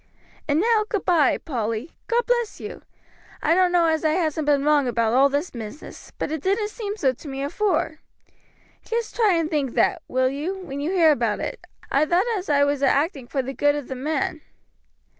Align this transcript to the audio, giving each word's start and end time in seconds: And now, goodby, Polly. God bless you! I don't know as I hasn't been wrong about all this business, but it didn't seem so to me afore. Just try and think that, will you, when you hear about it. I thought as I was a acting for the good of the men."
And 0.47 0.59
now, 0.59 0.83
goodby, 0.89 1.37
Polly. 1.45 1.91
God 2.07 2.25
bless 2.25 2.59
you! 2.59 2.81
I 3.39 3.53
don't 3.53 3.71
know 3.71 3.85
as 3.85 4.03
I 4.03 4.13
hasn't 4.13 4.47
been 4.47 4.63
wrong 4.65 4.87
about 4.87 5.13
all 5.13 5.29
this 5.29 5.51
business, 5.51 6.11
but 6.17 6.31
it 6.31 6.41
didn't 6.41 6.69
seem 6.71 6.97
so 6.97 7.13
to 7.13 7.27
me 7.27 7.43
afore. 7.43 7.99
Just 8.83 9.15
try 9.15 9.35
and 9.35 9.47
think 9.47 9.75
that, 9.75 10.01
will 10.07 10.29
you, 10.29 10.57
when 10.57 10.79
you 10.79 10.89
hear 10.89 11.11
about 11.11 11.39
it. 11.39 11.59
I 11.91 12.07
thought 12.07 12.25
as 12.35 12.49
I 12.49 12.63
was 12.63 12.81
a 12.81 12.87
acting 12.87 13.27
for 13.27 13.43
the 13.43 13.53
good 13.53 13.75
of 13.75 13.89
the 13.89 13.95
men." 13.95 14.41